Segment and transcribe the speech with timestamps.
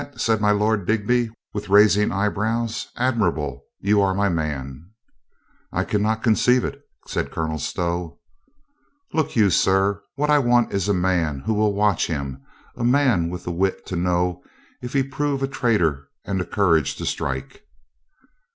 [0.17, 2.87] said my Lord Digby, with 350 COLONEL GREATHEART rising eyebrows.
[2.95, 3.63] "Admirable.
[3.81, 4.89] You are my man."
[5.71, 8.17] "I can not conceive it," said Colonel Stow.
[9.13, 12.41] "Look you, sir, what I want is a man who will watch him,
[12.75, 14.41] a man with the wit to know
[14.81, 17.61] if he prove a traitor and the courage to strike."